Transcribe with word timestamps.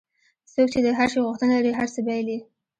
څوک 0.53 0.67
چې 0.73 0.79
د 0.83 0.87
هر 0.97 1.07
شي 1.13 1.19
غوښتنه 1.25 1.53
لري 1.57 1.71
هر 1.79 1.87
څه 1.93 1.99
بایلي. 2.07 2.37